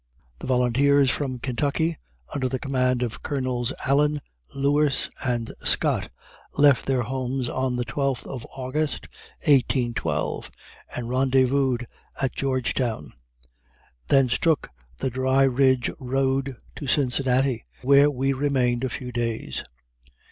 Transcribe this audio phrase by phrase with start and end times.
[0.39, 1.99] The volunteers from Kentucky,
[2.33, 4.19] under the command of Colonels Allen,
[4.55, 6.09] Lewis and Scott,
[6.57, 9.07] left their homes on the 12th of August,
[9.45, 10.49] 1812,
[10.95, 11.83] and rendezvoused
[12.19, 13.13] at Georgetown.
[14.07, 19.63] Thence took the Dry Ridge road to Cincinnati, where we remained a few days.